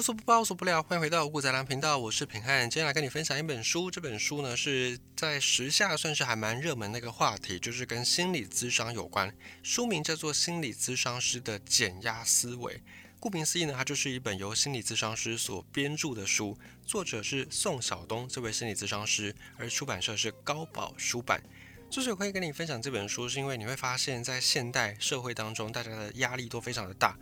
[0.00, 2.62] 无所不包，无所不聊，欢迎回到五谷杂粮频道，我是平汉。
[2.62, 9.30] 今天来跟你分享一本书，这本书呢是在时下算是还蛮热门的一个话题，就是跟心理咨商有关。
[9.62, 12.76] 书名叫做《心理咨商师的减压思维》。
[13.20, 16.56] 顾名思义呢，它就是一本由心理咨商师所编著的书，
[16.86, 21.42] 作者是宋晓东这位心理咨商师，而出版社是高宝书版。
[21.90, 27.18] 之所以会跟你分享这本书，是因为你会发现在现代社会当中，大家的压力都非常的大。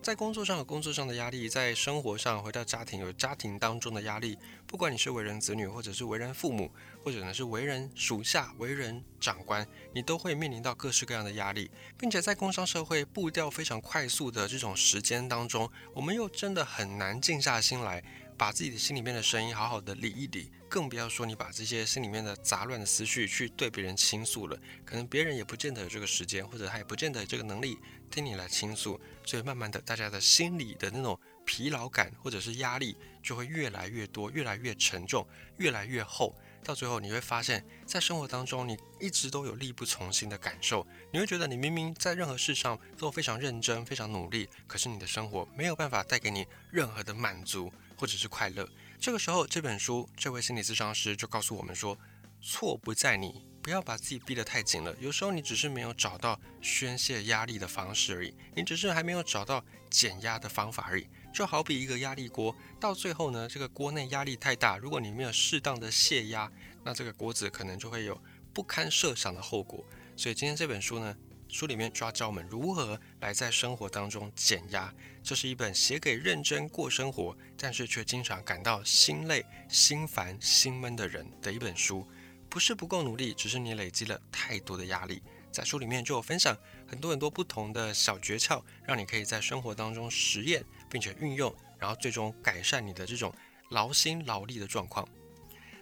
[0.00, 4.38] 在工作上有工作上的压力，在生活上回到家庭有家庭当中的压力。
[4.66, 6.70] 不管你是为人子女，或者是为人父母，
[7.04, 18.02] 或者呢是为人属下、为人长官，你都会面临到各式各样的压力，并且在工商社会步调非常快速的这种时间当中，我们又真的很难静下心来，
[18.38, 20.50] 把自己的心里面的声音好好的理一理。
[20.70, 27.78] 更不要说你把这些心里面的杂乱的思绪去对别人倾诉了，可能别人也不见得有这个时间，或者他也不见得有这个能力
[28.10, 35.26] 听你来倾诉，所以慢慢的，大家的心里的那种疲劳感或者是压力就会越来越多，越来越沉重，
[35.56, 48.68] 越来越厚，到最后你会发现，在生活当中你一直都有力不从心的感受，你会觉得你明明在任何事上都非常认真、非常努力，可是你的生活没有办法带给你任何的满足或者是快乐。
[49.00, 51.98] 这个时候，这本书这位心理咨商师就告诉我们说
[52.40, 54.94] ：“错不在你，不要把自己逼得太紧了。
[55.00, 61.06] 有时候你只是没有找到宣泄压力的方式而已，你只是还没有找到减压的方法而已。
[61.34, 66.50] 就好比一个压力锅，到最后呢，这个锅内压力太大，如果你没有适当的泄压，
[66.84, 68.20] 那这个锅子可能就会有
[68.52, 69.84] 不堪设想的后果。
[70.16, 71.16] 所以今天这本书呢。”
[71.48, 74.92] 书里面就要教我们如何来在生活当中减压。
[75.22, 82.06] 这是一本写给认真过生活，但是却经常感到心累、心烦、心闷的人的一本书。
[82.50, 85.22] 不是不够努力，只是你累积了太多的压力。
[85.50, 93.34] 在书里面就有分享很多很多不同的小诀窍，让你可以在生活当中实验，并且运用，然后最终改善你的这种
[93.70, 95.06] 劳心劳力的状况。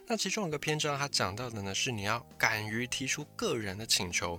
[0.09, 4.39] 那其中有个篇章，他讲到的呢是你要敢于提出个人的请求。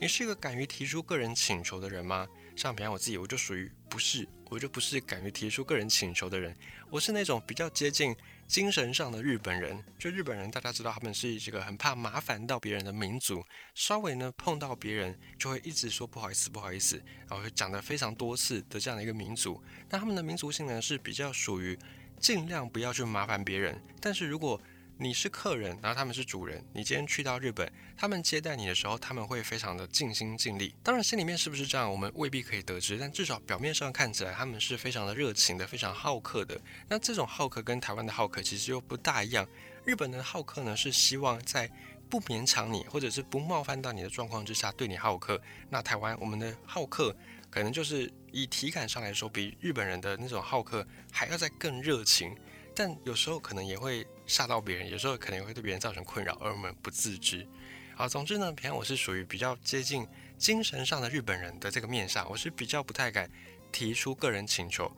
[0.00, 2.26] 你是一个敢于提出个人请求的人吗？
[2.56, 6.54] 像比方我自己，我就属于不是，我就不是敢于提出个人请求的人。
[6.90, 8.14] 我是那种比较接近
[8.46, 9.82] 精神上的日本人。
[9.98, 13.44] 就日本人，大家知道他们是一个很怕麻烦到别人的民族，
[13.74, 19.62] 稍微呢碰到别人就会一直说不好意思，不好意思，然后讲的非常多次的这样的一个民族。
[19.88, 21.78] 那他们的民族性呢是比较属于
[22.18, 24.60] 尽量不要去麻烦别人，但是如果
[24.96, 26.64] 你是客人，然后他们是主人。
[26.72, 30.72] 你今天去到日本，他们接待你的时候，他们会非常的尽心尽力。
[30.84, 32.96] 当然，心里面是不是这样，我们未必可以得知。
[32.96, 36.60] 但至少表面上看起来，他们是非常的热情的，非常好客的。
[36.88, 39.46] 那这种好客跟台湾的好客其实又不大一样。
[39.84, 41.68] 日本的好客呢，是希望在
[42.08, 45.40] 不勉强你，或者是不冒犯到你的状况之下对你好客。
[45.70, 47.14] 那台湾我们的好客，
[47.50, 52.32] 可能就是以体感上来说，比日本人的那种好客还要再更热情。
[52.74, 57.46] 但有时候可能也会吓到别人，有时候可能也会对别人造成困扰，而我们不自知。
[57.94, 60.04] 好，总之呢，平常我是属于比较接近
[60.36, 63.30] 精神上的日本人的这个面上，我是比较不太敢
[63.70, 64.90] 提出个人请求，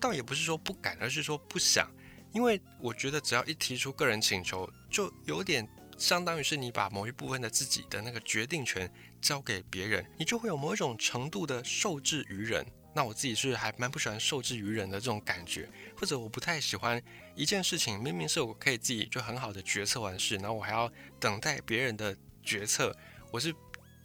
[0.00, 1.88] 倒也不是说不敢，而是说不想，
[2.32, 12.66] 因为我觉得只要一提出个人请求，就有点相当于是你把某一部分的自己的那个决定权交给别人，你就会有某一种程度的受制于人。
[12.94, 17.02] 那我自己是还蛮不喜欢受制于人的这种感觉，或者我不太喜欢
[17.34, 22.96] 一件事情明明是我可以自己就很好的决策完事，然后我还要等待别人的决策，
[23.32, 23.52] 我是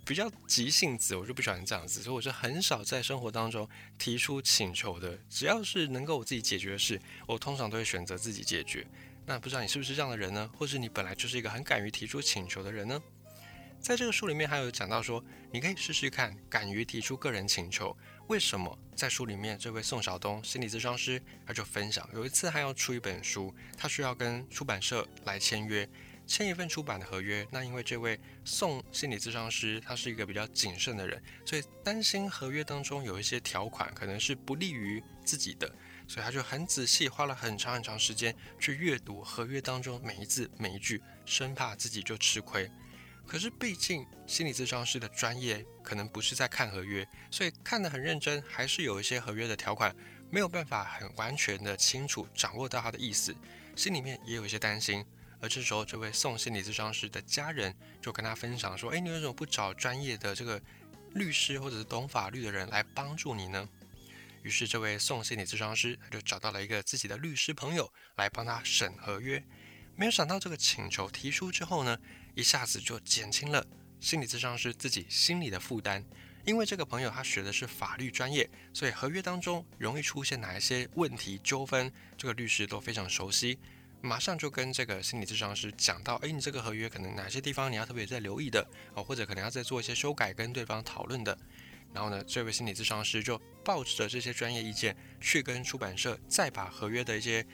[0.03, 3.69] 比较急性子，我就不喜欢这样子，所以我是很少在生活当中
[3.99, 5.19] 提出请求的。
[5.29, 8.87] 只要是能够我自己解决的事，我通常都会选择自己解决。
[9.27, 10.49] 那不知道你是不是这样的人呢？
[10.57, 12.99] 或是你本来就是一个很敢于提出请求的人呢？
[13.79, 15.23] 在这个书里面还有讲到说，
[15.53, 17.95] 你可以试试看敢于提出个人请求。
[18.29, 25.89] 为什么在书里面，这位宋晓东心理咨商师他就分享，有一次他要出一本书，他需要跟出版社来签约，
[26.27, 27.47] 签一份出版的合约。
[27.49, 35.67] 那因为这位宋心理咨商师他是一个比较谨慎的人，所以担心合约当中有一些条款可能是不利于自己的，
[36.07, 42.69] 所以他就很仔细，花了很长很长时间去阅读合约当中每一字每一句，生怕自己就吃亏。
[43.29, 49.95] 可是，毕竟心理咨商师的专业可能不是在看合约，所以看得很认真，还是有一些合约的条款
[50.31, 53.35] 没有办法很完全的清楚掌握到他的意思，
[53.75, 55.05] 心里面也有一些担心。
[55.39, 57.71] 而这时候，这位送心理咨商师的家人
[58.01, 60.59] 就跟他分享说：“哎，你为什么不找专业的这个
[61.13, 63.69] 律师或者是懂法律的人来帮助你呢？”
[64.41, 69.43] 于是，这位送心理咨商师他就找到了一个自己的律师朋友来帮他审合约。
[69.95, 71.95] 没有想到，这个请求提出之后呢？
[72.35, 73.65] 一下子就减轻了
[73.99, 76.03] 心理咨商师自己心理的负担，
[76.45, 83.59] 因为这个朋友他学的是法律专业，所以合约当中容易出现哪一些问题纠纷，这个律师都非常熟悉，
[84.01, 91.37] 马上就跟这个心理咨商师讲到，诶，你这个合约可能哪些地方你要特别在留意的哦，或者可能要再做一些修改跟对方讨论的。
[91.91, 93.35] 然后呢，这位心理咨商师就
[93.65, 97.45] 抱着这些专业意见去跟出版社再把合约的一些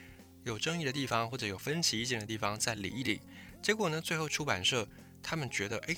[0.45, 3.19] 有争议的地方或者有分歧意见的地方再理一理。
[3.61, 4.87] 结果呢，最后出版社
[5.21, 5.97] 他们觉得，诶，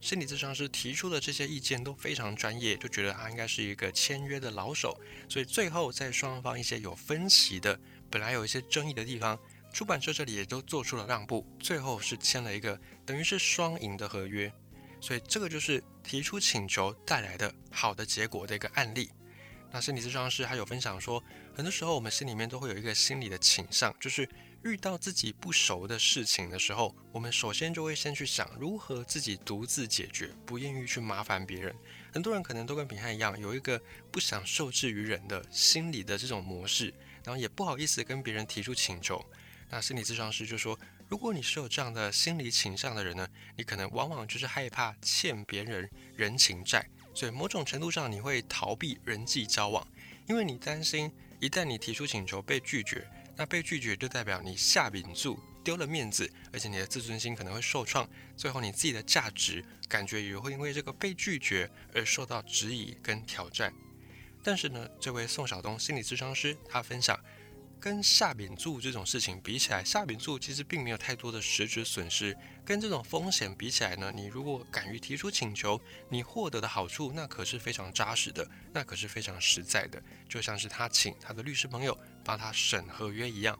[0.00, 4.96] 心理咨商师提出的这些意见都非常专业，就觉得他应该是一个签约的老手。
[5.28, 7.78] 所以最后在双方一些有分歧的、
[8.08, 9.36] 本来有一些争议的地方，
[9.72, 14.52] 出版社这里也都做出了让步，最后是签了一个等于是双赢的合约。
[15.00, 19.10] 所以这个就是提出请求带来的好的结果的一个案例。
[19.70, 21.22] 那心理咨商师还有分享说，
[21.54, 24.28] 很多时候我们心里面都会有一个心理的倾向，就是
[24.64, 31.74] 遇到自己不熟的事情的时候，我们首先就会先去想如何自己独自解决，不愿意去麻烦别人。
[32.12, 33.80] 很多人可能都跟平汉一样，有一个
[34.10, 36.92] 不想受制于人的心理的这种模式，
[37.24, 39.24] 然后也不好意思跟别人提出请求。
[39.70, 40.78] 那心理咨商师就说。
[41.10, 43.26] 如果你是有这样的心理倾向的人呢，
[43.56, 46.86] 你可能往往就是害怕欠别人人情债，
[47.18, 49.84] 所以某种程度上你会逃避人际交往，
[50.28, 51.10] 因为你担心
[51.40, 63.74] 一旦你提出请求被拒绝，那被拒绝就代表你下饼住丢了面子，而且你的自尊心可能会受创，最后你自己的价值感觉也会因为这个被拒绝而受到质疑跟挑战。
[64.44, 67.18] 但是呢，这位宋晓东心理咨商师他分享。
[67.80, 72.36] 跟下饼柱这种事情比起来，下饼柱其实并没有太多的实质损失。
[72.64, 80.02] 跟这种风险比起来呢，你如果敢于提出请求，你获得的好处那可是非常扎实的，那可是非常实在的。
[80.28, 83.58] 就像是他请他的律师朋友帮他审合约一样。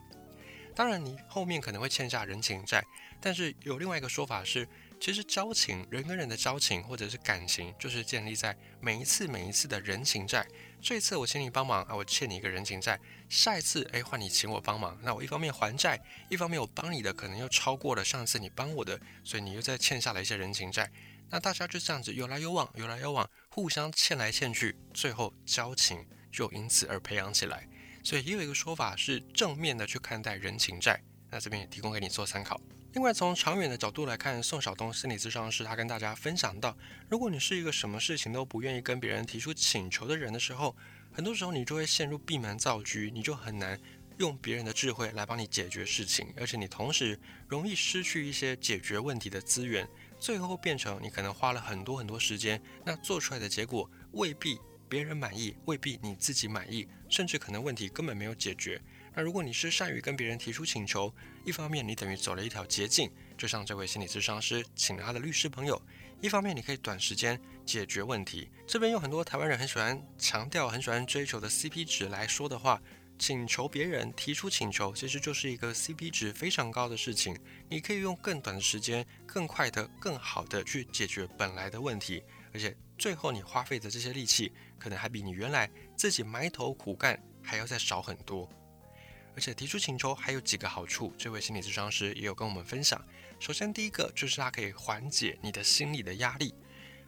[0.74, 2.84] 当然，你后面可能会欠下人情债，
[3.20, 4.68] 但是有另外一个说法是。
[5.00, 10.44] 其实交情，人跟人的交情或者是感情，就是建立在每一次每一次的人情债。
[10.80, 12.98] 这一次我请你帮忙啊，我欠你一个人情债。
[13.28, 20.90] 下一次，哎，换你请我帮忙，那我一方面还债，一方面我帮你的可能又超过了上次你帮我的，所以你又再欠下了一些人情债。
[21.28, 27.68] 那大家就这样子有来有往，有来有往，互相欠来欠去，最后交情就因此而培养起来。
[28.02, 31.02] 所以也有一个说法是正面的去看待人情债。
[31.30, 32.58] 那这边也提供给你做参考。
[32.98, 36.76] 另外，从长远的角度来看，宋晓东心理咨商师他跟大家分享到，
[37.08, 40.74] 如果你是一个什么事情都不愿意跟别人提出请求的人的时候，
[41.12, 43.78] 很多时候你就会陷入闭门造车，你就很难
[44.16, 47.16] 用别人的智慧来帮你解决事情，而且你同时
[47.46, 54.58] 容易失去一些解决问题的资源，最后变成你可能花了很多很多时间，那做出来的结果未必
[54.88, 58.82] 别人满意，未必你自己满意，甚至可能问题根本没有解决。
[59.14, 61.12] 那如果你是善于跟别人提出请求，
[61.48, 65.80] 一方面你等于走了一条捷径，就像这位心理咨商师请了他的律师朋友；
[66.20, 68.50] 一方面你可以短时间解决问题。
[68.66, 72.78] 这边用很多台湾人很喜欢强调、很喜欢追求的 CP 值来说的话，
[73.18, 77.34] 请求别人提出请求，其实就是一个 CP 值非常高的事情。
[77.70, 82.22] 你可以用更短的时间、更快的、更好的去解决本来的问题，
[82.52, 88.46] 而且最后你花费的这些力气，可能还比你原来自己埋头苦干还要再少很多。
[89.38, 93.00] 而且提出请求还有几个好处，这位心理咨商师也有跟我们分享。
[93.38, 96.52] 首先，第一个就是它可以缓解你的心理的压力。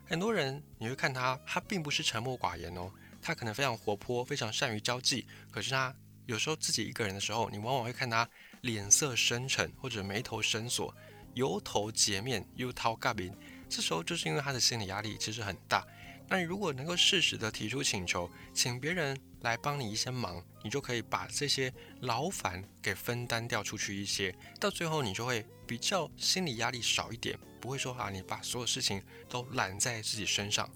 [0.06, 2.88] 很多人你会看他，他并不是沉默寡言哦，
[3.20, 5.26] 他可能非常活泼，非常善于交际。
[5.50, 5.92] 可是他
[6.26, 8.28] 有时候自己一个人的时候，你往往会看他
[8.60, 10.94] 脸色深沉或者眉头深锁，
[11.34, 13.34] 油头洁面，又掏嘎宾。
[13.68, 15.84] 这时候就是因为他的心理压力其实很大。
[16.32, 30.70] 那你如果能够适时的提出请求，请别人来帮你一些忙，你就可以把这些劳烦给分担掉出去一些，到最后你就会比较心理压力少一点，不会说啊你把所有事情都揽在自己身上。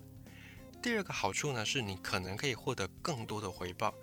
[0.82, 3.94] 第二个好处呢，是你可能可以获得更多的回报。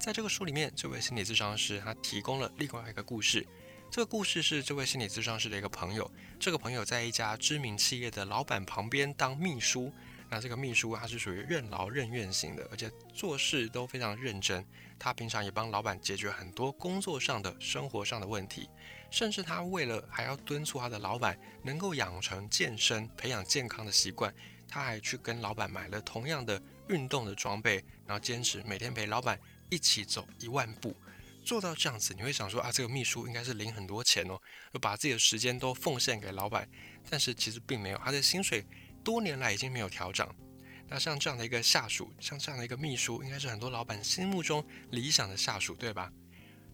[0.00, 3.46] 在这个书里面，这位心理咨商师他提供了另外一个故事，
[3.92, 6.10] 这个故事是这位心理咨商师的一个朋友，
[6.40, 9.92] 这个朋友在一家知名企业的老板旁边当秘书。
[10.28, 14.64] 那这个秘书他是属于任劳任怨型的，而且做事都非常认真。
[14.98, 18.68] 他平常也帮老板解决很多工作上的、生活上的问题，
[19.10, 24.34] 甚至他为了还要敦促他的老板能够养成健身、培养健康的习惯，
[24.68, 30.96] 他还去跟老板买了同样的运动的装备，然后坚持每天陪老板一起走一万步。
[31.44, 34.40] 做到这样子，你会想说啊，这个秘书应该是领很多钱哦，
[34.72, 36.68] 就把自己的时间都奉献给老板。
[37.08, 38.66] 但是其实并没有，他的薪水。
[39.06, 40.28] 多年来已经没有调整。
[40.88, 46.12] 那像这样的一个下属，像这样的一个秘书，应该是很多老板心目中理想的下属，对吧？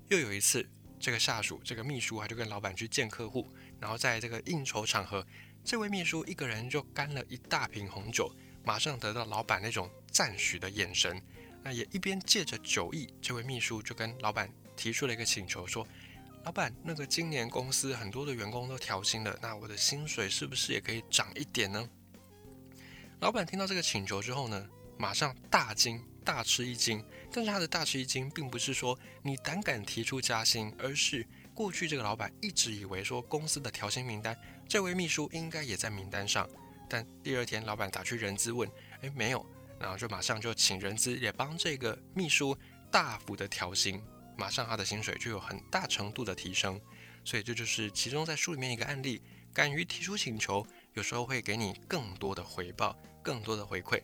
[0.08, 0.66] 又有一次，
[0.98, 3.46] 这个下属，这个秘书，他就跟老板去见客户，
[3.78, 5.26] 然后在这个应酬场合，
[5.62, 8.34] 这位秘书一个人就干了一大瓶红酒，
[8.64, 11.20] 马上得到老板那种赞许的眼神。
[11.62, 15.86] 那也一边借着酒意，这位秘书就跟老板提出了一个请求，说
[16.44, 21.88] ：“老板，那个今年公司很多的员工都调薪了，那我的薪水是不是也可以涨一点呢？”
[23.22, 27.00] 老板听到这个请求之后呢，马上大惊，大吃一惊。
[27.32, 31.24] 但是他的大吃一惊，并不是说你胆敢提出加薪，而是
[31.54, 34.36] 过去这个老板一直以为说公司的调薪名单，
[34.68, 36.50] 这位秘书应该也在名单上。
[36.88, 38.68] 但第二天老板打去人资问，
[39.02, 39.46] 哎，没有。
[39.78, 42.58] 然后就马上就请人资也帮这个秘书
[42.90, 44.02] 大幅的调薪，
[44.36, 46.80] 马上他的薪水就有很大程度的提升。
[47.24, 49.22] 所以这就是其中在书里面一个案例，
[49.54, 54.02] 敢于提出请求，有时候会给你更多的回报，更多的回馈。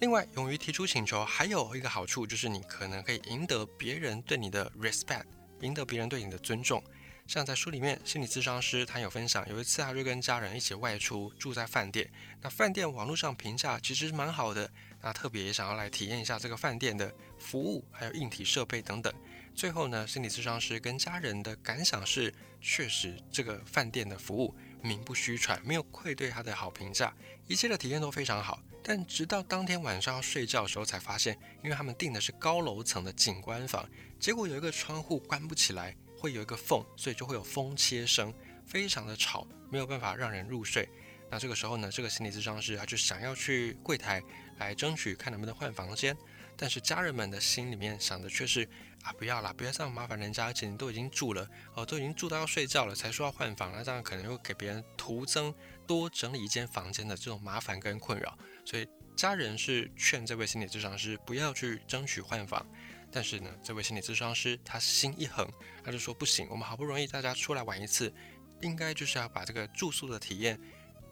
[0.00, 5.24] 另外，勇于提出请求还有一个好处，就是你可能可以赢得别人对你的 respect，
[5.60, 6.82] 赢得别人对你的尊重。
[7.26, 12.10] 像在书里面，心理咨商师他有分享，有一次他就跟家人一起外出，住在饭店。
[12.40, 14.70] 那饭店网络上评价其实蛮好的，
[15.02, 19.12] 那特别也想要来体验一下这个饭店的服务，还有硬体设备等等。
[19.58, 27.12] 最后呢，心理咨商师跟家人的感想是，确实这个饭店的服务名不虚传，没有愧对他的好评价，
[27.48, 28.62] 一切的体验都非常好。
[28.84, 33.84] 但直到当天晚上要睡觉的时候，才发现，因为他们订的是高楼层的景观房，
[34.20, 35.96] 结果有一个窗户关不起来。
[36.16, 38.34] 会有一个缝，所以就会有风切声，
[38.64, 40.88] 非常的吵，没有办法让人入睡。
[41.30, 44.20] 那这个时候呢，这个心理咨商师他就想要去柜台
[44.58, 46.16] 来争取看能不能换房间，
[46.60, 48.68] 但是家人们的心里面想的却是
[49.02, 55.54] 啊，不要啦，不要这样麻烦人家，而且你都已经住了，哦，都已经住到要睡觉了，才说要换房，那这样可能又给别人徒增
[55.86, 58.36] 多整理一间房间的这种麻烦跟困扰。
[58.64, 62.66] 所以家人是劝这位心理咨商师不要去争取换房。
[63.10, 65.48] 但是呢，这位心理咨商师他心一横，
[65.82, 68.12] 他就说不行，我们好不容易大家出来玩一次，
[68.60, 70.60] 应该就是要把这个住宿的体验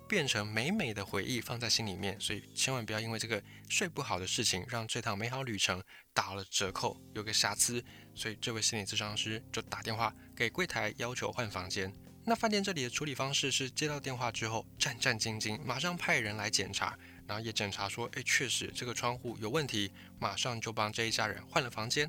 [0.08, 5.82] 变成美美的回忆放在心里面，所以千万不要因为这个睡不好的事情，让这趟美好旅程
[6.12, 7.84] 打了折扣，有个瑕疵。
[8.14, 11.92] 所以这位心理咨商师就打电话给柜台要求换房间。
[12.24, 16.98] 那饭店这里的处理方式是接到电话之后战战兢兢，马上派人来检查。
[17.28, 22.08] 然后也检查说，哎，确实这个窗户有问题，马上就帮这一家人换了房间。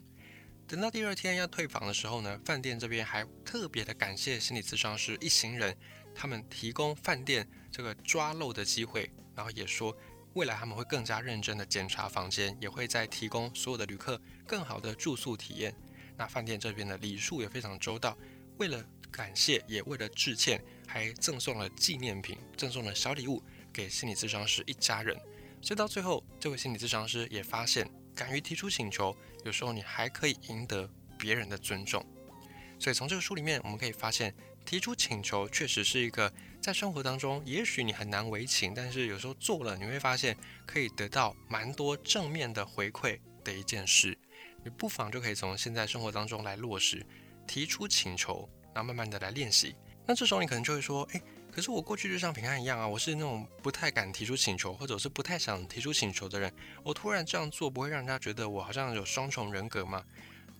[0.67, 5.75] 等到第二天要退房的时候呢，饭店这边还特别的感谢心理咨商师一行人，
[6.13, 9.95] 他们提供饭店这个抓漏的机会，然后也说
[10.33, 15.71] 未来他们会更加认真的检查房间，也会再提供所有的旅客更好的住宿体验。
[16.17, 18.17] 那饭店这边的礼数也非常周到，
[18.57, 23.43] 为了感谢，也为了致歉，还赠送了纪念品，赠送了小礼物。
[23.71, 25.15] 给心理咨商师一家人，
[25.61, 29.15] 所以到最后，这位心理咨商师也发现，敢于提出请求，
[29.45, 32.03] 有时候你还可以赢得别人的尊重。
[32.79, 34.35] 所以从这个书里面，我们可以发现，
[34.67, 36.31] 提出请求确实是一个
[36.61, 44.17] 在生活当中，也许你很难为情，但是有时候做了，你会发现可以得到蛮多正面的回馈的一件事。
[44.65, 47.01] 你不妨就可以从现在生活当中来落实，
[47.47, 49.73] 提出请求，然后慢慢的来练习。
[50.05, 51.21] 那这时候你可能就会说，诶。
[51.49, 56.53] 可是我过去就像平安一样啊，我是那种不太敢提出请求，或者是不太想提出请求的人。
[56.83, 60.03] 我突然这样做，不会让人家觉得我好像有双重人格吗？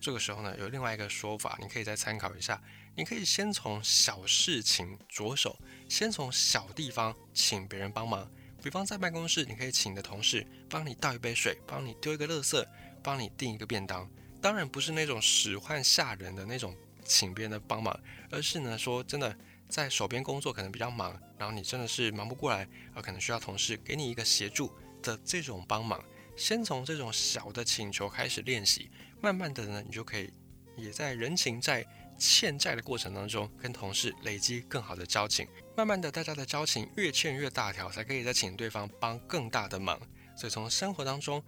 [0.00, 2.60] 这个时候呢，有另外一个说法，你可以再参考一下。
[2.94, 5.56] 你可以先从小事情着手，
[5.88, 8.30] 先从小地方请别人帮忙。
[8.62, 12.66] 比方在办公室，你可以请你的同事帮你倒一杯水，帮你丢一个垃圾，
[13.02, 14.08] 帮你订一个便当。
[14.40, 17.98] 当然不是那种使唤吓人的那种请别人的帮忙，
[18.30, 19.36] 而是呢说真的。
[19.68, 26.02] 在手边工作可能比较忙，然后你真的是忙不过来，而可能需要同事给你一个协助的这种帮忙。
[26.38, 28.88] 先从这种小的请求开始练习，
[29.20, 30.32] 慢慢的呢，你就可以
[30.76, 31.84] 也在人情债
[32.16, 35.48] 欠债的过程当中，跟同事累积更好的交情。
[35.76, 40.00] 慢慢的，大家的交情越欠越大条，才可以再请对方帮更大的忙。
[40.36, 41.42] 所以从生活当中，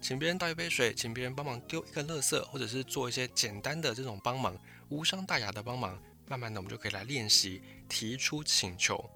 [0.00, 4.56] 请别人倒一杯水，请别人帮忙丢一个垃圾，或者是做一些简单的这种帮忙，
[4.90, 6.00] 无伤大雅的帮忙。
[6.28, 9.10] 慢慢的，我们就可以来练习提出请求。